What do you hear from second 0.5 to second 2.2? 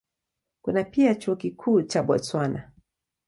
Kuna pia Chuo Kikuu cha